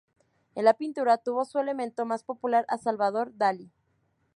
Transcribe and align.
En 0.55 0.65
la 0.65 0.73
pintura, 0.73 1.19
tuvo 1.19 1.45
su 1.45 1.59
elemento 1.59 2.07
más 2.07 2.23
popular 2.23 2.65
a 2.69 2.79
Salvador 2.79 3.33
Dalí. 3.35 3.69